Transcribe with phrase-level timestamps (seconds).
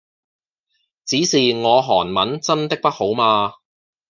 [1.05, 3.53] 只是我韓文真的不好嘛